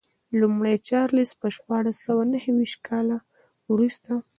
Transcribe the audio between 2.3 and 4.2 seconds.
نهویشت کال وروسته.